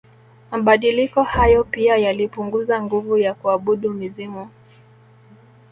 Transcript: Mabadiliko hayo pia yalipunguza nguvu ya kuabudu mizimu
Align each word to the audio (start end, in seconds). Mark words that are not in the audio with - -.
Mabadiliko 0.51 1.23
hayo 1.23 1.63
pia 1.63 1.97
yalipunguza 1.97 2.83
nguvu 2.83 3.17
ya 3.17 3.33
kuabudu 3.33 3.89
mizimu 3.93 4.49